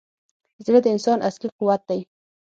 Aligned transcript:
زړه 0.65 0.79
د 0.83 0.87
انسان 0.95 1.19
اصلي 1.29 1.49
قوت 1.57 1.81
دی. 1.89 1.99